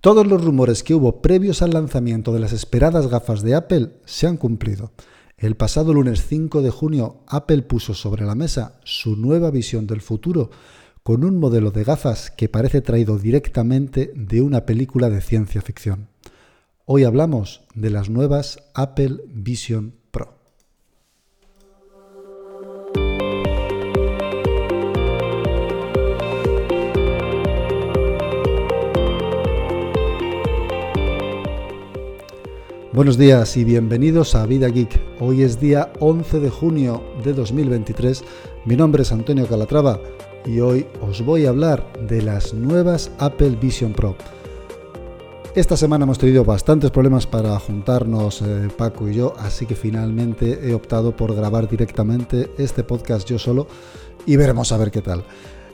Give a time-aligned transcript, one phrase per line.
[0.00, 4.26] Todos los rumores que hubo previos al lanzamiento de las esperadas gafas de Apple se
[4.26, 4.92] han cumplido.
[5.36, 10.00] El pasado lunes 5 de junio, Apple puso sobre la mesa su nueva visión del
[10.00, 10.50] futuro
[11.02, 16.08] con un modelo de gafas que parece traído directamente de una película de ciencia ficción.
[16.86, 19.99] Hoy hablamos de las nuevas Apple Vision
[33.00, 35.00] Buenos días y bienvenidos a Vida Geek.
[35.20, 38.22] Hoy es día 11 de junio de 2023.
[38.66, 39.98] Mi nombre es Antonio Calatrava
[40.44, 44.16] y hoy os voy a hablar de las nuevas Apple Vision Pro.
[45.54, 50.68] Esta semana hemos tenido bastantes problemas para juntarnos eh, Paco y yo, así que finalmente
[50.68, 53.66] he optado por grabar directamente este podcast yo solo
[54.26, 55.24] y veremos a ver qué tal.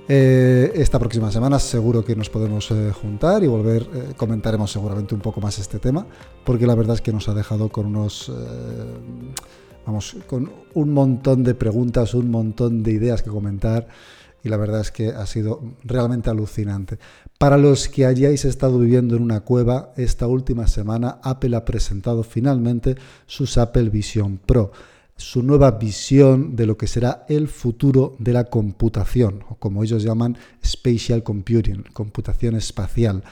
[0.08, 5.16] Eh, esta próxima semana seguro que nos podemos eh, juntar y volver, eh, comentaremos seguramente
[5.16, 6.06] un poco más este tema,
[6.44, 8.30] porque la verdad es que nos ha dejado con unos,
[9.84, 13.88] vamos, con un montón de preguntas, un montón de ideas que comentar
[14.44, 16.98] y la verdad es que ha sido realmente alucinante.
[17.36, 22.22] Para los que hayáis estado viviendo en una cueva, esta última semana Apple ha presentado
[22.22, 22.94] finalmente
[23.26, 24.70] sus Apple Vision Pro
[25.16, 30.02] su nueva visión de lo que será el futuro de la computación, o como ellos
[30.02, 33.24] llaman spatial computing, computación espacial.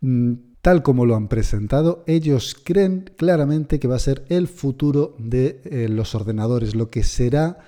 [0.00, 5.14] Mm, tal como lo han presentado, ellos creen claramente que va a ser el futuro
[5.18, 7.58] de eh, los ordenadores, lo que será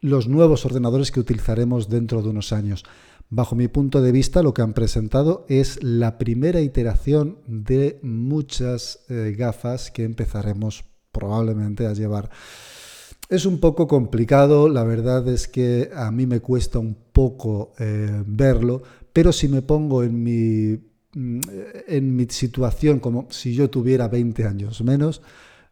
[0.00, 2.84] los nuevos ordenadores que utilizaremos dentro de unos años.
[3.30, 9.00] Bajo mi punto de vista, lo que han presentado es la primera iteración de muchas
[9.08, 10.84] eh, gafas que empezaremos
[11.14, 12.28] probablemente a llevar.
[13.30, 18.22] Es un poco complicado, la verdad es que a mí me cuesta un poco eh,
[18.26, 18.82] verlo,
[19.14, 20.78] pero si me pongo en mi,
[21.14, 21.40] mm,
[21.88, 25.22] en mi situación como si yo tuviera 20 años menos,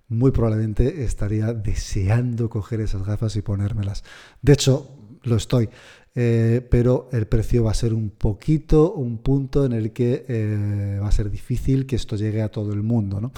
[0.08, 4.02] muy probablemente estaría deseando coger esas gafas y ponérmelas.
[4.40, 5.68] De hecho, lo estoy.
[6.14, 10.98] Eh, pero el precio va a ser un poquito, un punto en el que eh,
[11.02, 13.32] va a ser difícil que esto llegue a todo el mundo, ¿no?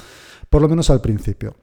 [0.50, 1.54] Por lo menos al principio.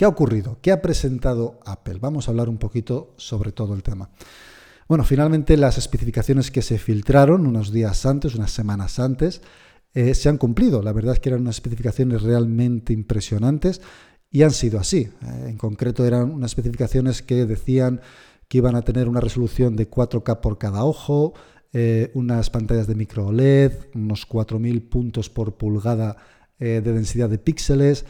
[0.00, 0.56] ¿Qué ha ocurrido?
[0.62, 1.98] ¿Qué ha presentado Apple?
[2.00, 4.08] Vamos a hablar un poquito sobre todo el tema.
[4.88, 9.42] Bueno, finalmente las especificaciones que se filtraron unos días antes, unas semanas antes,
[9.92, 10.82] eh, se han cumplido.
[10.82, 13.82] La verdad es que eran unas especificaciones realmente impresionantes
[14.30, 15.10] y han sido así.
[15.20, 18.00] Eh, en concreto eran unas especificaciones que decían
[18.48, 21.34] que iban a tener una resolución de 4K por cada ojo,
[21.74, 26.16] eh, unas pantallas de micro OLED, unos 4.000 puntos por pulgada
[26.58, 28.06] de densidad de píxeles,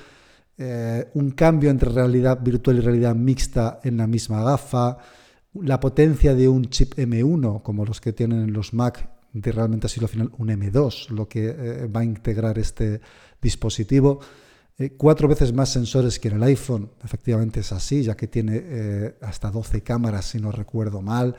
[0.62, 4.98] eh, un cambio entre realidad virtual y realidad mixta en la misma gafa,
[5.54, 9.88] la potencia de un chip M1, como los que tienen los Mac, de realmente ha
[9.88, 13.00] sido al final un M2, lo que eh, va a integrar este
[13.40, 14.20] dispositivo.
[14.76, 19.14] Eh, cuatro veces más sensores que en el iPhone, efectivamente es así, ya que tiene
[19.22, 21.36] hasta 12 cámaras, si no recuerdo mal.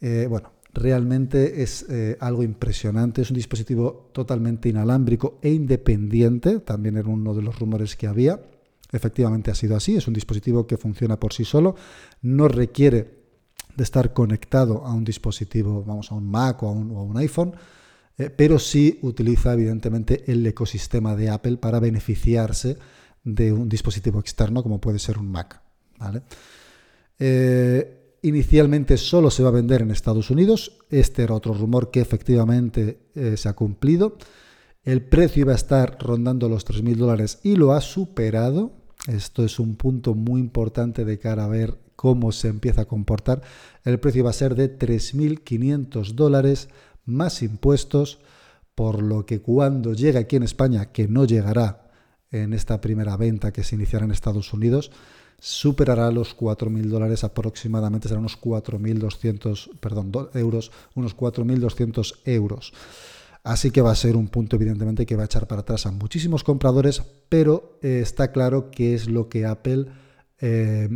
[0.00, 1.86] bueno, realmente es
[2.20, 3.22] algo impresionante.
[3.22, 8.40] Es un dispositivo totalmente inalámbrico e independiente, también era uno de los rumores que había.
[8.94, 11.74] Efectivamente ha sido así, es un dispositivo que funciona por sí solo,
[12.22, 13.24] no requiere
[13.76, 17.54] de estar conectado a un dispositivo, vamos, a un Mac o a un, iPhone,
[18.16, 22.78] eh, pero sí utiliza evidentemente el ecosistema de Apple para beneficiarse
[23.24, 25.60] de un dispositivo externo como puede ser un Mac.
[27.18, 30.78] Eh, Inicialmente solo se va a vender en Estados Unidos.
[30.88, 34.16] Este era otro rumor que efectivamente eh, se ha cumplido.
[34.82, 38.72] El precio iba a estar rondando los 3.000 dólares y lo ha superado.
[39.08, 43.42] Esto es un punto muy importante de cara a ver cómo se empieza a comportar.
[43.84, 46.70] El precio va a ser de 3.500 dólares
[47.04, 48.20] más impuestos,
[48.74, 51.90] por lo que cuando llegue aquí en España, que no llegará
[52.30, 54.92] en esta primera venta que se iniciará en Estados Unidos,
[55.38, 62.72] superará los 4.000 dólares aproximadamente, serán unos 4.200 perdón, euros, unos 4.200 euros.
[63.42, 65.90] Así que va a ser un punto evidentemente que va a echar para atrás a
[65.90, 69.86] muchísimos compradores, pero eh, está claro que es lo que Apple
[70.40, 70.88] eh,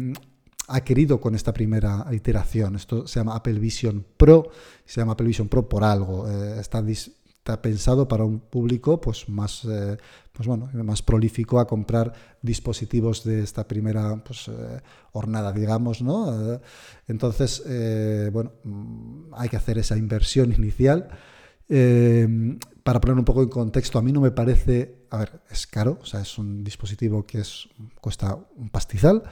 [0.68, 2.76] ha querido con esta primera iteración.
[2.76, 4.50] Esto se llama Apple Vision Pro,
[4.86, 6.26] se llama Apple Vision Pro por algo.
[6.26, 6.80] Eh, está
[7.56, 9.96] pensado para un público pues más, eh,
[10.32, 12.12] pues bueno, más prolífico a comprar
[12.42, 14.80] dispositivos de esta primera pues, eh,
[15.12, 16.54] hornada, digamos, ¿no?
[16.54, 16.60] Eh,
[17.08, 17.62] entonces,
[18.32, 21.08] bueno, mm, hay que hacer esa inversión inicial.
[22.82, 25.98] para poner un poco en contexto, a mí no me parece, a ver, es caro,
[26.00, 27.68] o sea, es un dispositivo que es,
[28.00, 29.22] cuesta un pastizal,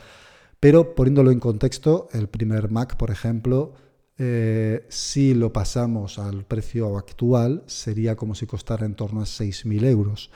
[0.60, 3.72] pero poniéndolo en contexto, el primer Mac, por ejemplo,
[4.18, 9.84] eh, si lo pasamos al precio actual, sería como si costara en torno a 6.000
[9.84, 10.30] euros.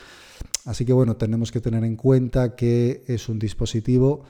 [0.64, 4.24] Así que bueno, tenemos que tener en cuenta que es un dispositivo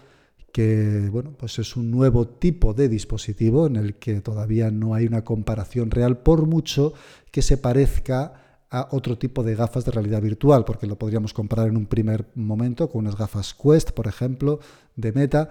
[0.52, 5.06] que bueno, pues es un nuevo tipo de dispositivo en el que todavía no hay
[5.06, 6.92] una comparación real, por mucho
[7.30, 8.34] que se parezca
[8.70, 12.26] a otro tipo de gafas de realidad virtual, porque lo podríamos comparar en un primer
[12.34, 14.60] momento con unas gafas Quest, por ejemplo,
[14.94, 15.50] de Meta,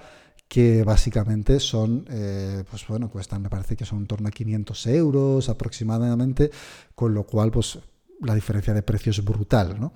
[0.50, 4.88] que básicamente son, eh, pues bueno, cuestan, me parece que son en torno a 500
[4.88, 6.50] euros aproximadamente,
[6.96, 7.78] con lo cual, pues
[8.22, 9.94] la diferencia de precio es brutal, ¿no?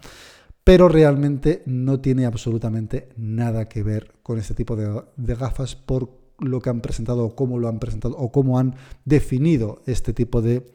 [0.64, 6.10] Pero realmente no tiene absolutamente nada que ver con este tipo de, gafas por
[6.40, 10.44] lo que han presentado o cómo lo han presentado o cómo han definido este tipo
[10.44, 10.72] de,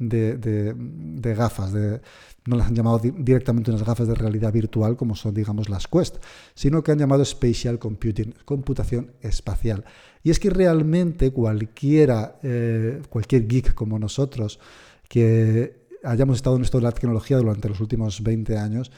[0.00, 1.72] de gafas,
[2.46, 6.16] no las han llamado directamente unas gafas de realidad virtual como son, digamos, las Quest,
[6.54, 9.84] sino que han llamado Spatial Computing, computación espacial.
[10.22, 14.58] Y es que realmente cualquiera, eh, cualquier geek como nosotros,
[15.08, 18.90] que hayamos estado en esto de la tecnología durante los últimos 20 años,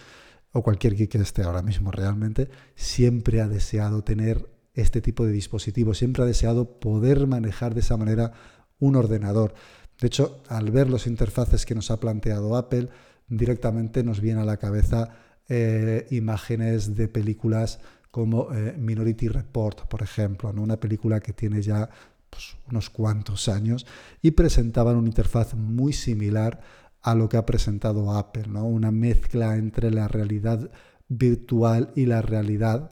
[0.53, 5.33] o cualquier geek que esté ahora mismo realmente, siempre ha deseado tener este tipo de
[5.33, 8.33] dispositivo, siempre ha deseado poder manejar de esa manera
[8.79, 9.55] un ordenador.
[10.03, 12.89] De hecho, al ver los interfaces que nos ha planteado Apple,
[13.29, 15.11] directamente nos viene a la cabeza
[15.49, 17.79] eh, imágenes de películas
[18.11, 21.89] como eh, Minority Report, por ejemplo, una película que tiene ya
[22.29, 23.87] pues, unos cuantos años
[24.21, 26.59] y presentaban una interfaz muy similar
[27.01, 28.65] a lo que ha presentado Apple, ¿no?
[28.65, 30.69] una mezcla entre la realidad
[31.09, 32.91] virtual y la realidad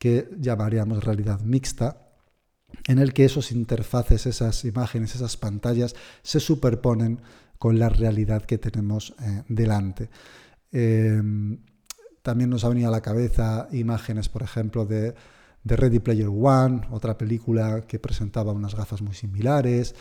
[0.00, 2.07] que llamaríamos realidad mixta,
[2.86, 7.20] en el que esos interfaces, esas imágenes, esas pantallas se superponen
[7.58, 10.10] con la realidad que tenemos eh, delante.
[10.72, 11.58] Em,
[12.22, 15.14] también nos ha venido a la cabeza imágenes, por ejemplo, de,
[15.64, 19.94] de, Ready Player One, otra película que presentaba unas gafas muy similares.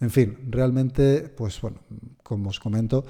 [0.00, 1.80] En fin, realmente, pues bueno,
[2.22, 3.04] como os comento,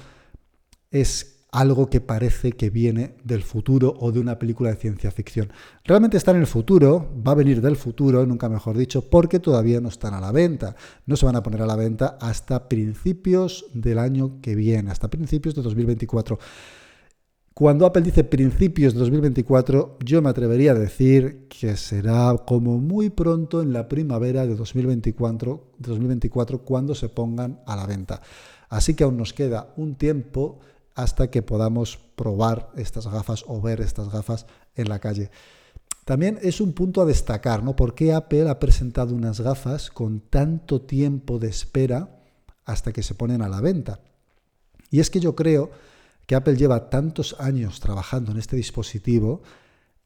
[0.91, 5.53] es algo que parece que viene del futuro o de una película de ciencia ficción.
[5.85, 9.79] Realmente está en el futuro, va a venir del futuro, nunca mejor dicho, porque todavía
[9.79, 10.75] no están a la venta.
[11.05, 15.11] No se van a poner a la venta hasta principios del año que viene, hasta
[15.11, 16.39] principios de 2024.
[17.53, 23.11] Cuando Apple dice principios de 2024, yo me atrevería a decir que será como muy
[23.11, 28.21] pronto en la primavera de 2024, 2024 cuando se pongan a la venta.
[28.69, 30.61] Así que aún nos queda un tiempo
[30.95, 34.45] hasta que podamos probar estas gafas o ver estas gafas
[34.75, 35.31] en la calle.
[36.05, 37.75] También es un punto a destacar, ¿no?
[37.75, 42.19] ¿Por qué Apple ha presentado unas gafas con tanto tiempo de espera
[42.65, 44.01] hasta que se ponen a la venta?
[44.89, 45.71] Y es que yo creo
[46.25, 49.41] que Apple lleva tantos años trabajando en este dispositivo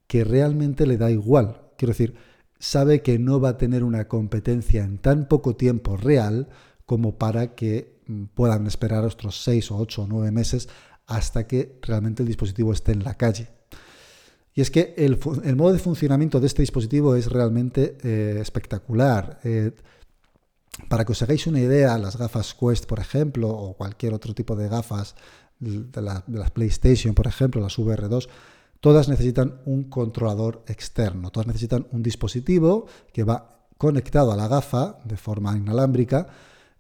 [0.08, 1.62] que realmente le da igual.
[1.78, 2.16] Quiero decir,
[2.60, 6.48] sabe que no va a tener una competencia en tan poco tiempo real
[6.86, 7.97] como para que
[8.34, 10.70] puedan esperar otros 6 o 8 o 9 meses
[11.06, 13.50] hasta que realmente el dispositivo esté en la calle.
[14.54, 15.20] Y es que el,
[15.56, 19.40] modo de funcionamiento de este dispositivo es realmente eh, espectacular.
[19.44, 19.72] Eh,
[20.90, 24.56] para que os hagáis una idea, las gafas Quest, por ejemplo, o cualquier otro tipo
[24.56, 25.16] de gafas
[25.60, 28.28] de, la, de las PlayStation, por ejemplo, las VR2,
[28.80, 35.00] todas necesitan un controlador externo, todas necesitan un dispositivo que va conectado a la gafa
[35.04, 36.28] de forma inalámbrica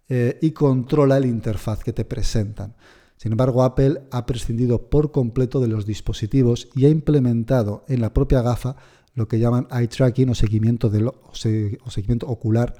[0.09, 2.75] eh, y controla el interfaz que te presentan.
[3.18, 8.14] Sin embargo, Apple ha prescindido por completo de los dispositivos y ha implementado en la
[8.14, 8.76] propia gafa
[9.16, 12.76] lo que llaman eye tracking o seguimiento, o seguimiento ocular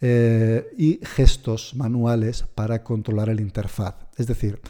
[0.00, 3.94] eh, y gestos manuales para controlar el interfaz.
[4.16, 4.60] Es decir,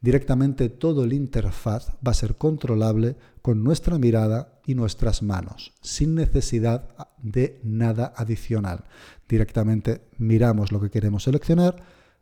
[0.00, 6.14] directamente todo el interfaz va a ser controlable con nuestra mirada y nuestras manos, sin
[6.14, 6.90] necesidad
[7.22, 8.84] de nada adicional.
[9.28, 11.76] Directamente miramos lo que queremos seleccionar,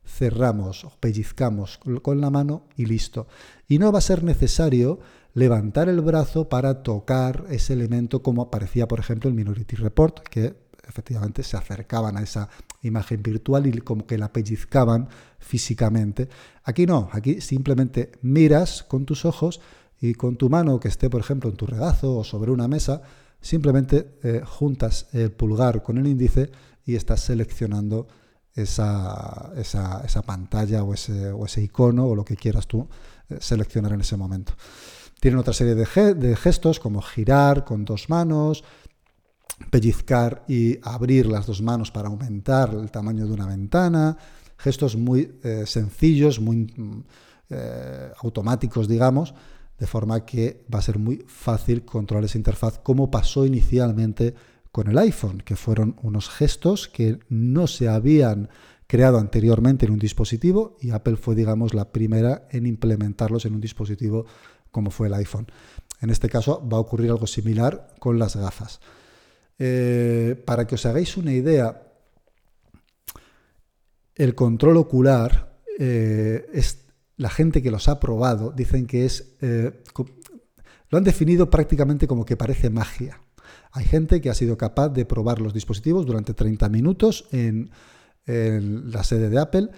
[0.05, 3.27] cerramos o pellizcamos con la mano y listo.
[3.69, 5.01] Y no va a ser necesario
[5.35, 10.67] levantar el brazo para tocar ese elemento como aparecía, por ejemplo, en Minority Report, que
[10.89, 12.49] efectivamente se acercaban a esa
[12.83, 15.09] imagen virtual y como que la pellizcaban
[15.39, 16.29] físicamente.
[16.65, 19.61] Aquí no, aquí simplemente miras con tus ojos
[20.01, 23.03] y con tu mano que esté, por ejemplo, en tu regazo o sobre una mesa,
[23.47, 26.51] simplemente eh, juntas el pulgar con el índice
[26.85, 28.09] y estás seleccionando
[28.53, 32.89] esa, esa, pantalla o ese, o ese, icono o lo que quieras tú
[33.29, 34.55] eh, seleccionar en ese momento.
[35.21, 38.65] Tienen otra serie de, gestos como girar con dos manos,
[39.71, 44.17] pellizcar y abrir las dos manos para aumentar el tamaño de una ventana,
[44.57, 47.05] gestos muy eh, sencillos, muy mm,
[48.23, 49.33] automáticos, digamos,
[49.79, 54.35] de forma que va a ser muy fácil controlar esa interfaz como pasó inicialmente
[54.73, 58.49] con el iPhone, que fueron unos gestos que no se habían
[58.87, 63.61] creado anteriormente en un dispositivo y Apple fue, digamos, la primera en implementarlos en un
[63.61, 64.27] dispositivo
[64.71, 65.47] como fue el iPhone.
[66.01, 68.81] En este caso va a ocurrir algo similar con las gafas.
[69.59, 71.83] Eh, para que os hagáis una idea,
[74.15, 76.86] el control ocular eh, es
[77.17, 79.73] la gente que los ha probado dicen que es eh,
[80.91, 83.21] lo han definido prácticamente como que parece magia.
[83.73, 87.71] Hay gente que ha sido capaz de probar los dispositivos durante 30 minutos en,
[88.27, 89.69] la sede de Apple.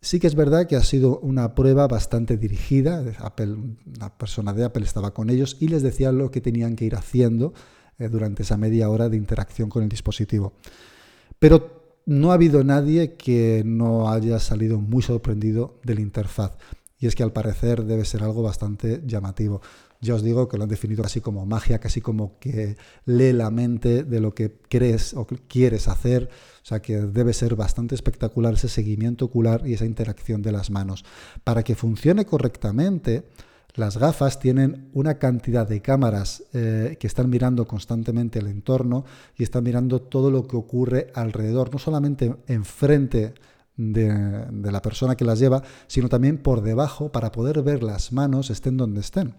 [0.00, 3.02] Sí que es verdad que ha sido una prueba bastante dirigida.
[3.18, 3.56] Apple,
[3.96, 6.96] una persona de Apple estaba con ellos y les decía lo que tenían que ir
[6.96, 7.54] haciendo
[7.98, 10.52] eh, durante esa media hora de interacción con el dispositivo.
[11.38, 16.58] Pero no ha habido nadie que no haya salido muy sorprendido de la interfaz.
[17.04, 19.60] Y es que al parecer debe ser algo bastante llamativo.
[20.00, 23.50] Ya os digo que lo han definido casi como magia, casi como que lee la
[23.50, 26.30] mente de lo que crees o quieres hacer.
[26.62, 30.70] O sea que debe ser bastante espectacular ese seguimiento ocular y esa interacción de las
[30.70, 31.04] manos.
[31.44, 33.28] Para que funcione correctamente,
[33.74, 39.04] las gafas tienen una cantidad de cámaras eh, que están mirando constantemente el entorno
[39.36, 43.34] y están mirando todo lo que ocurre alrededor, no solamente enfrente
[43.76, 48.50] de, la persona que las lleva, sino también por debajo para poder ver las manos
[48.50, 49.34] estén donde estén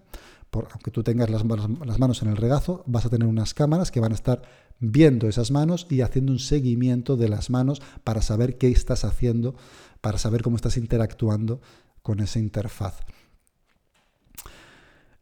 [0.71, 4.11] aunque tú tengas las manos, en el regazo, vas a tener unas cámaras que van
[4.11, 4.41] a estar
[4.79, 9.55] viendo esas manos y haciendo un seguimiento de las manos para saber qué estás haciendo,
[10.01, 11.61] para saber cómo estás interactuando
[12.01, 12.99] con esa interfaz.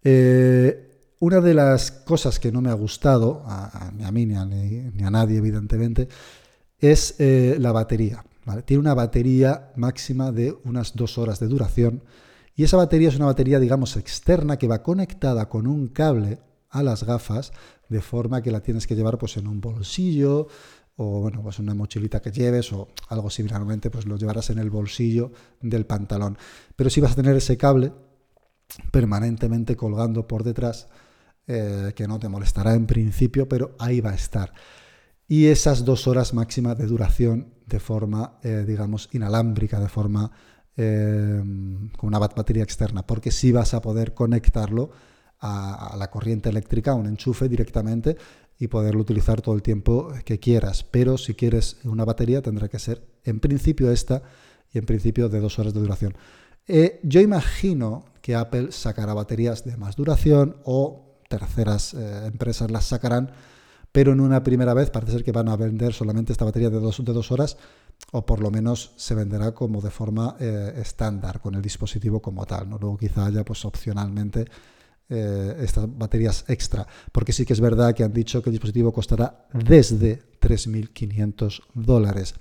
[0.03, 0.89] Eh,
[1.19, 3.43] una de las cosas que no me ha gustado,
[3.97, 6.09] ni a mí ni a, nadie evidentemente,
[6.79, 8.23] es eh, la batería.
[8.65, 12.03] Tiene una batería máxima de unas dos horas de duración
[12.55, 16.83] y esa batería es una batería, digamos, externa que va conectada con un cable a
[16.83, 17.51] las gafas,
[17.89, 20.47] de forma que la tienes que llevar pues, en un bolsillo
[20.95, 24.69] o bueno, pues una mochilita que lleves o algo similarmente, pues lo llevarás en el
[24.69, 25.31] bolsillo
[25.61, 26.37] del pantalón.
[26.75, 27.93] Pero si vas a tener ese cable
[28.91, 30.87] permanentemente colgando por detrás,
[31.47, 34.53] eh, que no te molestará en principio, pero ahí va a estar.
[35.27, 40.31] Y esas dos horas máximas de duración de forma, eh, digamos, inalámbrica, de forma
[40.75, 44.89] Em, con una batería externa, porque si vas a poder conectarlo
[45.39, 48.17] a, la corriente eléctrica, a un enchufe directamente
[48.57, 50.83] y poderlo utilizar todo el tiempo que quieras.
[50.83, 54.23] Pero si quieres una batería tendrá que ser en principio esta
[54.71, 56.15] y en principio de dos horas de duración.
[56.67, 62.85] Eh, yo imagino que Apple sacará baterías de más duración o terceras eh, empresas las
[62.85, 63.29] sacarán,
[63.93, 66.79] pero en una primera vez parece ser que van a vender solamente esta batería de
[66.79, 67.57] dos, de dos horas
[68.11, 72.45] o por lo menos se venderá como de forma eh, estándar con el dispositivo como
[72.45, 72.67] tal.
[72.67, 72.79] ¿no?
[72.79, 74.45] Luego quizá haya pues opcionalmente
[75.09, 78.91] eh, estas baterías extra, porque sí que es verdad que han dicho que el dispositivo
[78.91, 82.33] costará desde 3.500 dólares,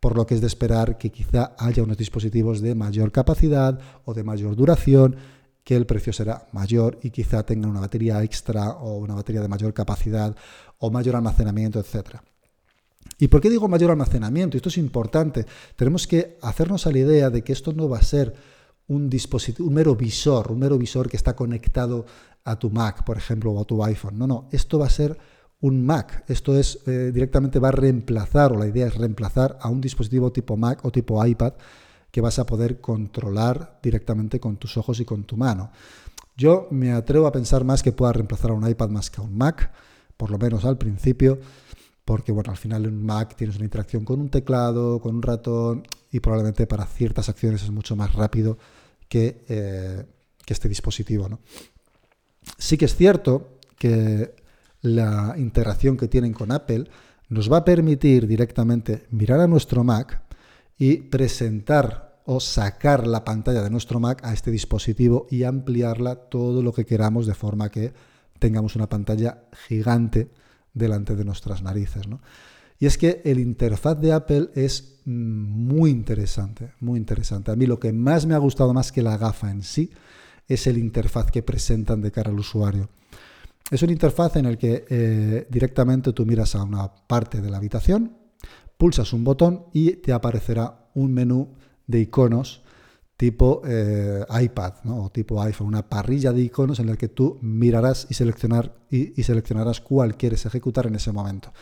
[0.00, 4.14] por lo que es de esperar que quizá haya unos dispositivos de mayor capacidad o
[4.14, 5.16] de mayor duración,
[5.68, 9.48] que el precio será mayor y quizá tengan una batería extra o una batería de
[9.48, 10.34] mayor capacidad
[10.78, 12.24] o mayor almacenamiento, etcétera.
[13.18, 14.56] ¿Y por qué digo mayor almacenamiento?
[14.56, 15.44] Esto es importante.
[15.76, 18.32] Tenemos que hacernos a la idea de que esto no va a ser
[18.86, 22.06] un dispositivo, un mero visor, un mero visor que está conectado
[22.44, 24.16] a tu Mac, por ejemplo, o a tu iPhone.
[24.16, 25.18] No, no, esto va a ser
[25.60, 26.24] un Mac.
[26.28, 30.32] Esto es eh, directamente va a reemplazar, o la idea es reemplazar a un dispositivo
[30.32, 31.52] tipo Mac o tipo iPad
[32.10, 35.70] que vas a poder controlar directamente con tus ojos y con tu mano.
[36.36, 39.24] Yo me atrevo a pensar más que pueda reemplazar a un iPad más que a
[39.24, 39.72] un Mac,
[40.16, 41.38] por lo menos al principio
[42.08, 45.20] porque bueno, al final en un Mac tienes una interacción con un teclado, con un
[45.20, 48.56] ratón y probablemente para ciertas acciones es mucho más rápido
[49.10, 50.06] que, eh,
[50.46, 51.28] este dispositivo.
[52.56, 54.34] Sí que es cierto que
[54.80, 56.88] la interacción que tienen con Apple
[57.28, 60.22] nos va a permitir directamente mirar a nuestro Mac
[60.78, 66.62] y presentar o sacar la pantalla de nuestro Mac a este dispositivo y ampliarla todo
[66.62, 67.92] lo que queramos de forma que
[68.38, 70.30] tengamos una pantalla gigante
[70.74, 72.02] delante de nuestras narices.
[72.78, 77.50] Y es que el interfaz de Apple es mm, muy interesante, muy interesante.
[77.50, 79.90] A mí lo que más me ha gustado más que la gafa en sí
[80.46, 82.88] es el interfaz que presentan de cara al usuario.
[83.70, 87.58] Es un interfaz en el que eh, directamente tú miras a una parte de la
[87.58, 88.17] habitación,
[88.78, 91.48] pulsas un botón y te aparecerá un menú
[91.86, 92.62] de iconos
[93.18, 98.06] tipo eh, iPad o tipo iPhone, una parrilla de iconos en la que tú mirarás
[98.08, 101.52] y, seleccionar, y, seleccionarás cuál quieres ejecutar en ese momento.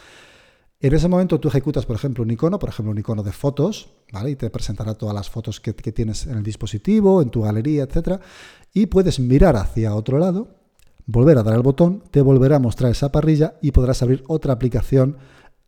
[0.78, 3.88] En ese momento tú ejecutas, por ejemplo, un icono, por ejemplo, un icono de fotos,
[4.12, 4.32] ¿vale?
[4.32, 7.84] Y te presentará todas las fotos que, que tienes en el dispositivo, en tu galería,
[7.84, 8.20] etc.
[8.74, 10.48] Y puedes mirar hacia otro lado,
[11.06, 14.52] volver a dar al botón, te volverá a mostrar esa parrilla y podrás abrir otra
[14.52, 15.16] aplicación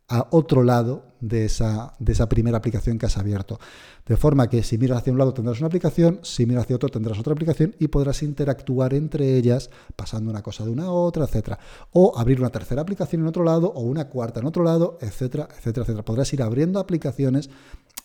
[0.07, 3.59] a otro lado de esa, de esa primera aplicación que has abierto.
[4.07, 6.89] De forma que si miras hacia un lado tendrás una aplicación, si miras hacia otro
[6.89, 11.25] tendrás otra aplicación y podrás interactuar entre ellas pasando una cosa de una a otra,
[11.25, 11.59] etcétera.
[11.93, 15.49] O abrir una tercera aplicación en otro lado o una cuarta en otro lado, etcétera,
[15.51, 16.05] etcétera, etcétera.
[16.05, 17.51] Podrás ir abriendo aplicaciones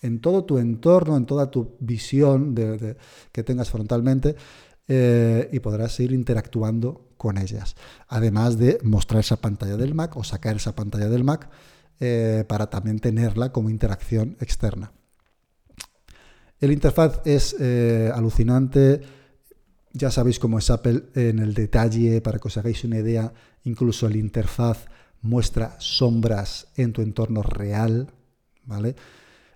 [0.01, 2.53] en todo tu entorno, en toda tu visión
[3.31, 4.35] que tengas frontalmente
[4.87, 7.75] eh, y podrás ir interactuando con ellas.
[8.09, 11.49] Además de mostrar esa pantalla del Mac o sacar esa pantalla del Mac
[12.05, 14.91] eh, para también tenerla como interacción externa.
[16.59, 18.99] El interfaz es eh, alucinante.
[19.93, 23.31] Ya sabéis cómo es Apple en el detalle, para que os hagáis una idea,
[23.63, 24.85] incluso el interfaz
[25.21, 28.11] muestra sombras en tu entorno real,
[28.65, 28.97] ¿vale?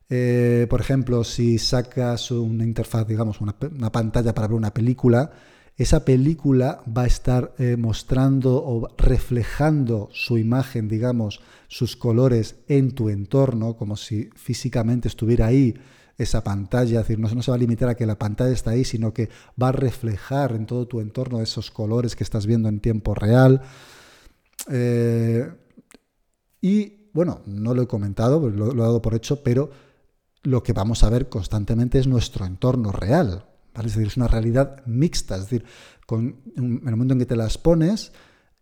[0.09, 3.59] Eh, por ejemplo, si sacas una interfaz, digamos, una,
[3.91, 5.31] pantalla para ver una película,
[5.77, 12.93] esa película va a estar eh, mostrando o reflejando su imagen, digamos, sus colores en
[12.93, 15.75] tu entorno, como si físicamente estuviera ahí
[16.17, 18.83] esa pantalla, es decir, no, se va a limitar a que la pantalla está ahí,
[18.83, 19.29] sino que
[19.61, 23.61] va a reflejar en todo tu entorno esos colores que estás viendo en tiempo real.
[24.71, 25.47] Eh,
[26.59, 29.69] y bueno, no lo he comentado, lo, lo he dado por hecho, pero
[30.41, 33.45] lo que vamos a ver constantemente es nuestro entorno real.
[33.85, 35.35] Es decir, es una realidad mixta.
[35.35, 35.65] Es decir,
[36.09, 38.11] en el momento en que te las pones,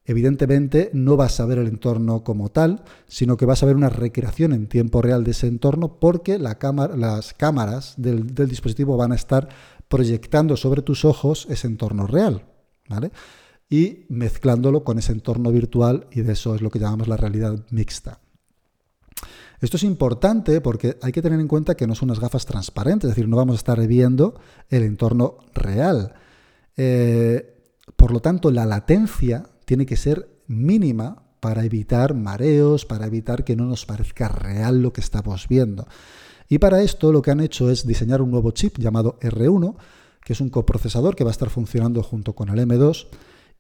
[0.06, 3.90] evidentemente no vas a ver el entorno como tal, sino que vas a ver una
[3.90, 9.50] recreación en tiempo real de ese entorno porque las cámaras del, dispositivo van a estar
[9.88, 12.46] proyectando sobre tus ojos ese entorno real.
[13.70, 17.66] Y mezclándolo con ese entorno virtual y de eso es lo que llamamos la realidad
[17.72, 18.20] mixta.
[19.62, 23.10] Esto es importante porque hay que tener en cuenta que no son unas gafas transparentes,
[23.10, 24.36] es decir, no vamos a estar viendo
[24.70, 26.14] el entorno real.
[26.78, 27.56] Eh,
[27.96, 33.56] por lo tanto, la latencia tiene que ser mínima para evitar mareos, para evitar que
[33.56, 35.88] no nos parezca real lo que estamos viendo.
[36.48, 39.76] Y para esto lo que han hecho es diseñar un nuevo chip llamado R1,
[40.24, 43.08] que es un coprocesador que va a estar funcionando junto con el M2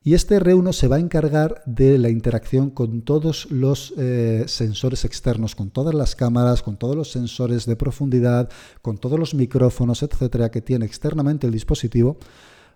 [0.05, 5.03] y este R1 se va a encargar de la interacción con todos los eh, sensores
[5.03, 8.51] externos, con todas las cámaras, con todos los sensores de profundidad,
[8.83, 12.19] con todos los micrófonos, etcétera, que tiene externamente el dispositivo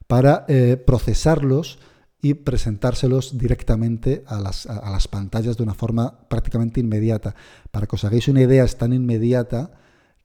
[0.08, 1.78] para eh, procesarlos
[2.20, 7.36] y presentárselos directamente a las, a las, pantallas de una forma prácticamente inmediata.
[7.70, 9.70] Para que os hagáis una idea, es tan inmediata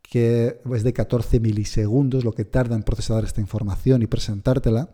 [0.00, 4.88] que es de 14 milisegundos lo que tarda en procesar esta información y presentártela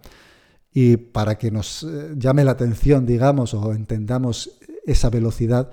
[0.73, 5.71] y para que nos eh, llame la atención, digamos, o entendamos esa velocidad,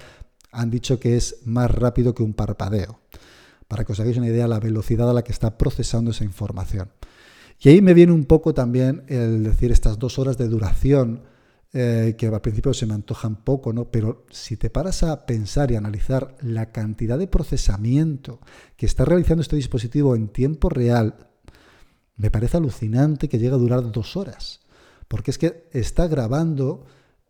[0.52, 3.00] han dicho que es más rápido que un parpadeo.
[3.68, 6.90] Para que os hagáis una idea la velocidad a la que está procesando esa información.
[7.60, 11.24] Y ahí me viene un poco también el decir estas dos horas de duración,
[11.74, 13.92] eh, que al principio se me antojan poco, ¿no?
[13.92, 18.40] Pero si te paras a pensar y analizar la cantidad de procesamiento
[18.78, 21.28] que está realizando este dispositivo en tiempo real,
[22.16, 24.62] me parece alucinante que llegue a durar dos horas
[25.08, 26.86] porque es que está grabando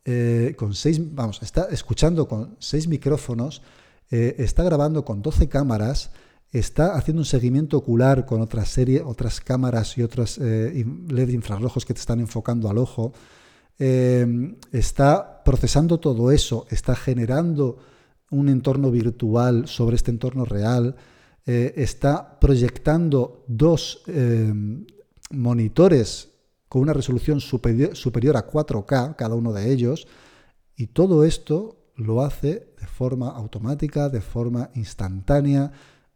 [0.09, 3.61] eh, con seis, vamos, está escuchando con seis micrófonos,
[4.09, 6.11] eh, está grabando con 12 cámaras,
[6.49, 11.85] está haciendo un seguimiento ocular con otra serie, otras cámaras y otros eh, LED infrarrojos
[11.85, 13.11] que te están enfocando al ojo,
[13.77, 17.77] está procesando todo eso, está generando
[18.31, 20.95] un entorno virtual sobre este entorno real,
[21.45, 24.01] está proyectando dos
[25.29, 26.36] monitores
[26.69, 30.07] con una resolución superior, a 4K, cada uno de ellos,
[30.75, 35.71] y todo esto lo hace de forma automática, de forma instantánea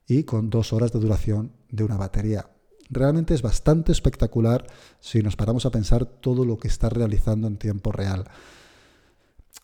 [0.06, 2.50] y con dos horas de duración de una batería.
[2.90, 4.68] Realmente es bastante espectacular
[5.00, 8.26] si nos paramos a pensar todo lo que está realizando en tiempo real.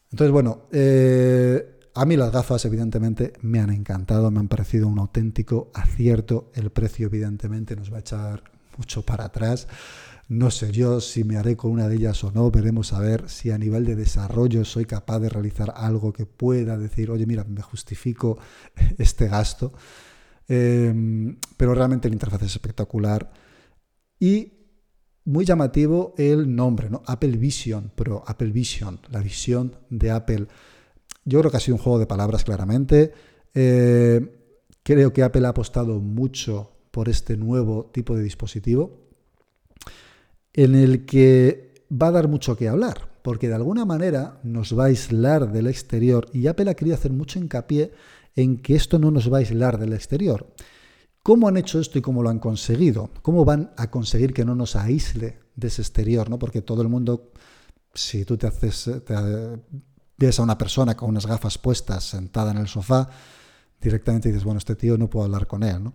[0.09, 4.99] Entonces, bueno, eh, a mí las gafas evidentemente me han encantado, me han parecido un
[4.99, 6.51] auténtico acierto.
[6.53, 8.43] El precio evidentemente nos va a echar
[8.77, 9.67] mucho para atrás.
[10.29, 13.29] No sé yo si me haré con una de ellas o no, veremos a ver
[13.29, 17.45] si a nivel de desarrollo soy capaz de realizar algo que pueda decir, oye, mira,
[17.45, 18.37] me justifico
[18.97, 19.71] este gasto.
[20.49, 23.31] Em, pero realmente la interfaz es espectacular.
[24.19, 24.53] Y
[25.23, 27.03] muy llamativo el nombre, ¿no?
[27.05, 30.47] Apple Vision Pro, Apple Vision, la visión de Apple.
[31.23, 33.13] Yo creo que ha sido un juego de palabras claramente.
[33.53, 34.21] Eh,
[34.83, 39.06] creo que Apple ha apostado mucho por este nuevo tipo de dispositivo
[40.57, 44.85] en el que va a dar mucho que hablar, porque de alguna manera nos va
[44.85, 47.93] a aislar del exterior y Apple ha querido hacer mucho hincapié
[48.35, 50.47] en que esto no nos va a aislar del exterior.
[51.21, 53.11] ¿Cómo han hecho esto y cómo lo han conseguido?
[53.21, 56.29] ¿Cómo van a conseguir que no nos aísle de ese exterior?
[56.29, 56.39] ¿no?
[56.39, 57.31] Porque todo el mundo,
[57.93, 58.89] si tú te haces,
[60.17, 63.07] ves a una persona con unas gafas puestas sentada en el sofá,
[63.79, 65.93] directamente dices, bueno, este tío no puedo hablar con él, ¿no?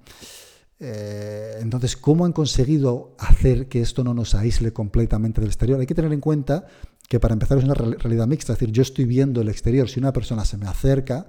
[0.84, 5.78] Eh, entonces, ¿cómo han conseguido hacer que esto no nos aísle completamente del exterior?
[5.78, 6.66] Hay que tener en cuenta
[7.08, 10.00] que para empezar es una realidad mixta, es decir, yo estoy viendo el exterior, si
[10.00, 11.26] una persona se me acerca,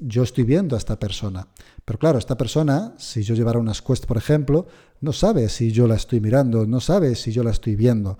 [0.00, 1.46] yo estoy viendo a esta persona.
[1.84, 4.66] Pero claro, esta persona, si yo llevara unas Quest, por ejemplo,
[5.00, 8.18] no sabe si yo la estoy mirando, no sabe si yo la estoy viendo.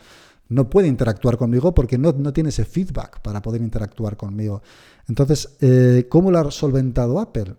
[0.49, 4.63] No puede interactuar conmigo porque no, no tiene ese feedback para poder interactuar conmigo.
[5.09, 7.57] Entonces, eh, ¿cómo lo ha solventado Apple?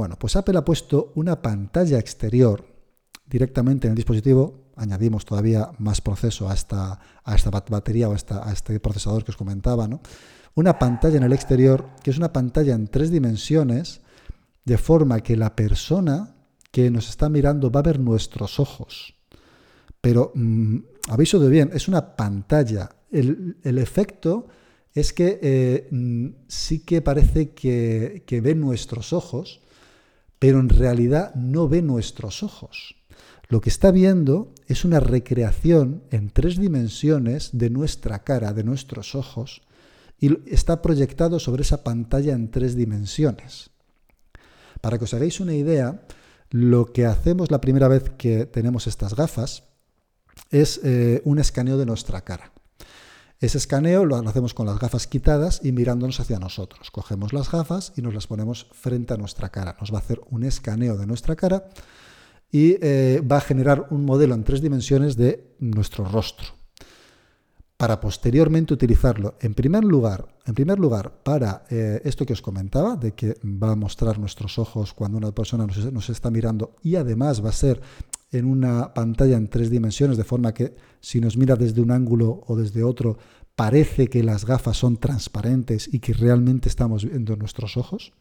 [0.00, 2.64] Bueno, pues Apple ha puesto una pantalla exterior
[3.26, 4.72] directamente en el dispositivo.
[4.76, 6.98] Añadimos todavía más proceso a esta,
[7.68, 10.00] batería o a, a este procesador que os comentaba, ¿no?
[10.54, 14.00] Una pantalla en el exterior, que es una pantalla en tres dimensiones,
[14.64, 16.34] de forma que la persona
[16.70, 19.16] que nos está mirando va a ver nuestros ojos.
[20.00, 20.78] Pero mm,
[21.10, 22.88] aviso de bien, es una pantalla.
[23.12, 24.48] El, efecto
[24.94, 29.60] es que eh, mm, sí que parece que, que ve nuestros ojos,
[30.40, 32.96] pero en realidad no ve nuestros ojos.
[33.48, 39.14] Lo que está viendo es una recreación en tres dimensiones de nuestra cara, de nuestros
[39.14, 39.62] ojos,
[40.18, 43.70] y está proyectado sobre esa pantalla en tres dimensiones.
[44.80, 46.02] Para que os hagáis una idea,
[46.50, 49.64] lo que hacemos la primera vez que tenemos estas gafas
[50.50, 52.52] es eh, un escaneo de nuestra cara.
[53.40, 56.90] Ese escaneo lo hacemos con las gafas quitadas y mirándonos hacia nosotros.
[56.90, 59.78] Cogemos las gafas y nos las ponemos frente a nuestra cara.
[59.80, 61.70] Nos va a hacer un escaneo de nuestra cara
[62.52, 66.48] y eh, va a generar un modelo en tres dimensiones de nuestro rostro.
[67.78, 72.96] Para posteriormente utilizarlo, en primer lugar, en primer lugar para eh, esto que os comentaba,
[72.96, 76.96] de que va a mostrar nuestros ojos cuando una persona nos, nos está mirando y
[76.96, 77.80] además va a ser
[78.32, 82.44] en una pantalla en tres dimensiones, de forma que si nos mira desde un ángulo
[82.46, 83.18] o desde otro,
[83.56, 88.12] parece que las gafas son transparentes y que realmente estamos viendo nuestros ojos.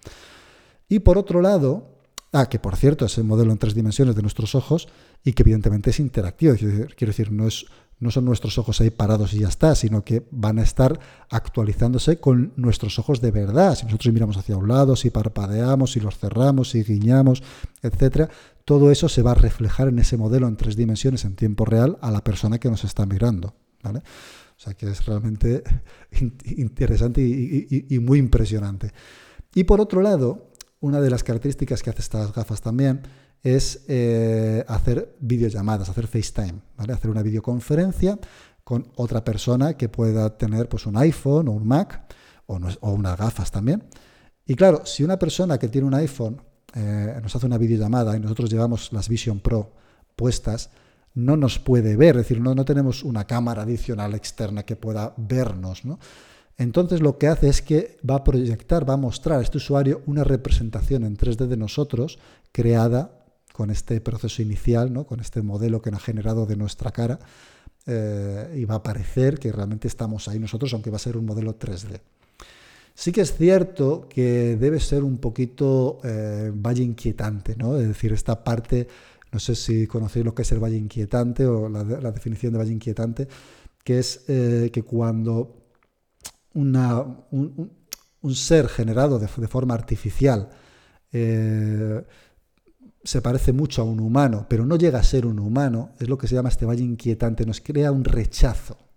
[0.89, 1.99] Y por otro lado,
[2.31, 4.89] ah, que por cierto es el modelo en tres dimensiones de nuestros ojos
[5.23, 7.67] y que evidentemente es interactivo, quiero decir, no, es,
[7.99, 12.19] no son nuestros ojos ahí parados y ya está, sino que van a estar actualizándose
[12.19, 13.75] con nuestros ojos de verdad.
[13.75, 17.43] Si nosotros miramos hacia un lado, si parpadeamos, si los cerramos, si guiñamos,
[17.81, 18.29] etcétera,
[18.69, 21.97] todo eso se va a reflejar en ese modelo en tres dimensiones en tiempo real
[22.01, 23.55] a la persona que nos está mirando.
[23.81, 23.97] ¿vale?
[23.97, 25.63] O sea que es realmente
[26.55, 28.91] interesante y, muy impresionante.
[29.55, 30.51] Y por otro lado,
[30.81, 33.01] una de las características que hace estas gafas también
[33.41, 36.93] es eh, hacer videollamadas, hacer FaceTime, ¿vale?
[36.93, 38.19] hacer una videoconferencia
[38.63, 42.05] con otra persona que pueda tener pues, un iPhone o un Mac
[42.45, 43.83] o, o unas gafas también.
[44.45, 46.39] Y claro, si una persona que tiene un iPhone
[46.75, 49.71] eh, nos hace una videollamada y nosotros llevamos las Vision Pro
[50.15, 50.69] puestas,
[51.15, 55.13] no nos puede ver, es decir, no, no tenemos una cámara adicional externa que pueda
[55.17, 55.83] vernos.
[56.57, 60.01] Entonces lo que hace es que va a proyectar, va a mostrar a este usuario
[60.05, 62.19] una representación en 3D de nosotros
[62.51, 63.11] creada
[63.53, 65.05] con este proceso inicial, ¿no?
[65.05, 67.19] con este modelo que nos ha generado de nuestra cara,
[67.85, 71.25] eh, y va a parecer que realmente estamos ahí nosotros, aunque va a ser un
[71.25, 72.01] modelo 3D.
[72.99, 77.77] Sí que es cierto que debe ser un poquito eh, valle inquietante, ¿no?
[77.77, 78.89] Es decir, esta parte,
[79.31, 82.73] no sé si conocéis lo que es el valle inquietante o la, definición de valle
[82.73, 83.25] inquietante,
[83.85, 85.63] que es eh, que cuando
[86.55, 90.49] una, un, ser generado de, forma artificial
[91.13, 92.03] eh,
[93.01, 96.17] se parece mucho a un humano, pero no llega a ser un humano, es lo
[96.17, 98.88] que se llama este valle inquietante, nos crea un rechazo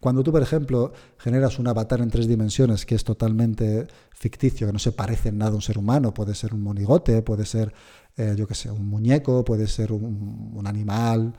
[0.00, 4.72] cuando tú, por ejemplo, generas un avatar en tres dimensiones que es totalmente ficticio, que
[4.72, 7.72] no se parece en nada a un ser humano, puede ser un monigote, puede ser,
[8.16, 11.34] eh, yo qué sé, un muñeco, puede ser un, animal,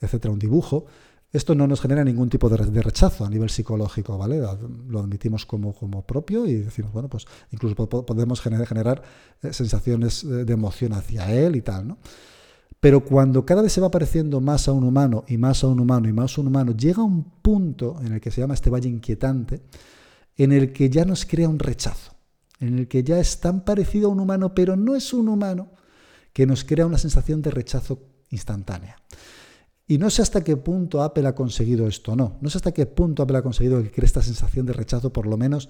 [0.00, 0.86] etcétera, un dibujo,
[1.32, 4.40] esto no nos genera ningún tipo de, rechazo a nivel psicológico, ¿vale?
[4.88, 9.02] Lo admitimos como, propio y decimos, bueno, pues incluso podemos generar, generar
[9.42, 11.98] eh, sensaciones eh, de emoción hacia él y tal, ¿no?
[12.80, 15.80] Pero cuando cada vez se va pareciendo más a un humano y más a un
[15.80, 18.70] humano y más a un humano, llega un punto en el que se llama este
[18.70, 19.60] valle inquietante,
[20.36, 22.12] en el que ya nos crea un rechazo,
[22.58, 25.72] en el que ya es tan parecido a un humano, pero no es un humano,
[26.32, 28.96] que nos crea una sensación de rechazo instantánea.
[29.86, 32.38] Y no sé hasta qué punto Apple ha conseguido esto, no.
[32.40, 35.26] No sé hasta qué punto Apple ha conseguido que cree esta sensación de rechazo, por
[35.26, 35.68] lo menos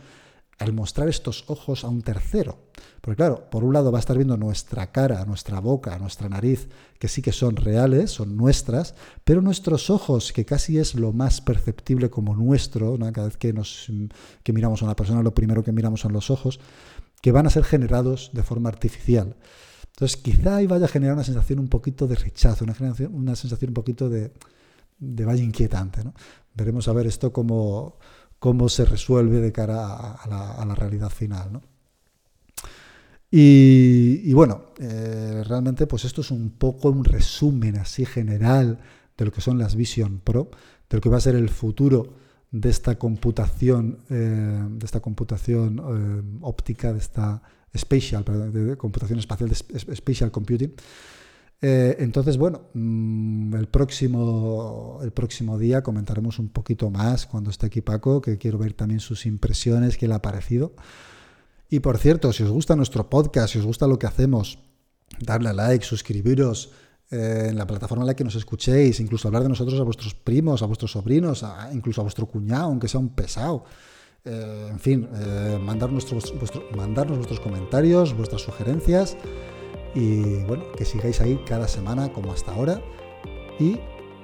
[0.60, 2.58] al mostrar estos ojos a un tercero.
[3.00, 6.68] Porque claro, por un lado va a estar viendo nuestra cara, nuestra boca, nuestra nariz,
[6.98, 8.94] que sí que son reales, son nuestras,
[9.24, 13.90] pero nuestros ojos, que casi es lo más perceptible como nuestro, cada vez que, nos,
[14.42, 16.60] que miramos a una persona, lo primero que miramos son los ojos,
[17.22, 19.36] que van a ser generados de forma artificial.
[19.92, 23.74] Entonces quizá ahí vaya a generar una sensación un poquito de rechazo, una, sensación un
[23.74, 24.30] poquito de,
[24.98, 26.04] de vaya inquietante.
[26.04, 26.12] ¿no?
[26.54, 27.98] Veremos a ver esto como
[28.40, 31.60] cómo se resuelve de cara a, la, realidad final.
[33.30, 38.80] Y, bueno, eh, realmente pues esto es un poco un resumen así general
[39.16, 40.50] de lo que son las Vision Pro,
[40.88, 42.14] de lo que va a ser el futuro
[42.50, 47.42] de esta computación, eh, de esta computación eh, óptica, de esta
[47.76, 50.72] spatial, de, computación espacial, de spatial computing.
[51.62, 57.82] Entonces, bueno, mm, el, próximo, el próximo día comentaremos un poquito más cuando esté aquí
[57.82, 60.74] Paco, que quiero ver también sus impresiones, qué le ha parecido.
[61.68, 64.58] Y por cierto, si os gusta nuestro podcast, si os gusta lo que hacemos,
[65.20, 66.72] darle a like, suscribiros
[67.10, 70.14] eh, en la plataforma en la que nos escuchéis, incluso hablar de nosotros a vuestros
[70.14, 73.64] primos, a vuestros sobrinos, incluso a vuestro cuñado, aunque sea un pesado.
[74.24, 75.58] Eh, en fin, eh,
[75.90, 76.34] nuestros,
[76.76, 79.16] mandarnos vuestros comentarios, vuestras sugerencias
[79.94, 82.82] y bueno, que sigáis ahí cada semana como hasta ahora.
[83.58, 83.78] Y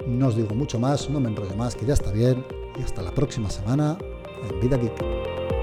[0.07, 2.45] no os digo mucho más, no me enrollo más, que ya está bien.
[2.79, 3.99] Y hasta la próxima semana
[4.51, 5.56] en Vida Geek.